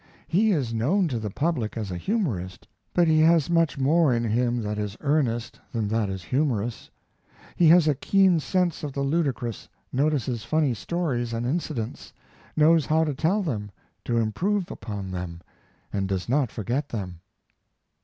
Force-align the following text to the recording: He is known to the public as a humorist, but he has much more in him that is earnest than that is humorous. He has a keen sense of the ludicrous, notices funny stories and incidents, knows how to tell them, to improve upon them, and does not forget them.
He 0.27 0.49
is 0.49 0.73
known 0.73 1.07
to 1.09 1.19
the 1.19 1.29
public 1.29 1.77
as 1.77 1.91
a 1.91 1.95
humorist, 1.99 2.67
but 2.91 3.07
he 3.07 3.19
has 3.19 3.51
much 3.51 3.77
more 3.77 4.11
in 4.11 4.23
him 4.23 4.63
that 4.63 4.79
is 4.79 4.97
earnest 5.01 5.59
than 5.71 5.87
that 5.89 6.09
is 6.09 6.23
humorous. 6.23 6.89
He 7.55 7.67
has 7.67 7.87
a 7.87 7.93
keen 7.93 8.39
sense 8.39 8.81
of 8.81 8.93
the 8.93 9.03
ludicrous, 9.03 9.69
notices 9.93 10.43
funny 10.43 10.73
stories 10.73 11.33
and 11.33 11.45
incidents, 11.45 12.13
knows 12.57 12.87
how 12.87 13.03
to 13.03 13.13
tell 13.13 13.43
them, 13.43 13.69
to 14.05 14.17
improve 14.17 14.71
upon 14.71 15.11
them, 15.11 15.39
and 15.93 16.07
does 16.09 16.27
not 16.27 16.49
forget 16.51 16.89
them. 16.89 17.19